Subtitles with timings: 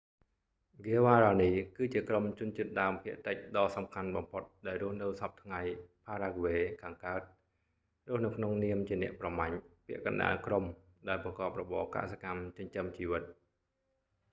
[0.79, 5.61] ហ្គាវ៉ារ៉ានី guaraní គឺជាក្រុម​ជនជាតិ​ដើមភាគតិចដ៏សំខាន់បំផុត​ដែលរស់នៅ​សព្វថ្ងៃ
[6.03, 7.21] ផារ៉ាហ្គ្វេ paraguay ខាងកើត
[8.05, 9.55] ​រស់នៅក្នុងនាម​ជា​អ្នកប្រមាញ់
[9.87, 10.65] ពាក់កណ្តាលក្រុម
[11.07, 13.23] ដែលប្រកបរបរ​កសិកម្មចិញ្ចឹមជីវិត។